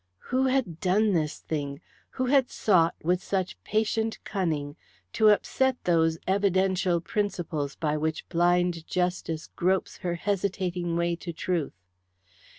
Who 0.33 0.47
had 0.47 0.79
done 0.79 1.13
this 1.13 1.37
thing? 1.37 1.79
Who 2.17 2.25
had 2.25 2.49
sought, 2.49 2.95
with 3.03 3.21
such 3.21 3.63
patient 3.63 4.17
cunning, 4.23 4.75
to 5.13 5.29
upset 5.29 5.77
those 5.83 6.17
evidential 6.25 6.99
principles 7.01 7.75
by 7.75 7.97
which 7.97 8.27
blind 8.27 8.87
Justice 8.87 9.51
gropes 9.55 9.97
her 9.97 10.15
hesitating 10.15 10.95
way 10.95 11.15
to 11.17 11.31
Truth? 11.31 11.75